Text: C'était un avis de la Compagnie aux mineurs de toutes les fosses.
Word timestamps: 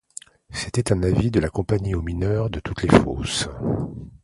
C'était 0.49 0.91
un 0.93 1.03
avis 1.03 1.29
de 1.29 1.39
la 1.39 1.51
Compagnie 1.51 1.93
aux 1.93 2.01
mineurs 2.01 2.49
de 2.49 2.59
toutes 2.59 2.81
les 2.81 2.89
fosses. 3.01 3.47